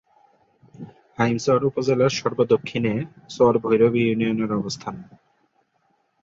হাইমচর 1.17 1.59
উপজেলার 1.65 2.11
সর্ব-দক্ষিণে 2.11 2.93
চর 3.29 3.53
ভৈরবী 3.63 4.01
ইউনিয়নের 4.05 4.51
অবস্থান। 4.53 4.95